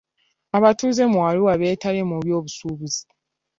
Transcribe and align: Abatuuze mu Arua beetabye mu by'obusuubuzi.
Abatuuze 0.57 1.03
mu 1.11 1.19
Arua 1.29 1.53
beetabye 1.59 2.03
mu 2.09 2.17
by'obusuubuzi. 2.23 3.01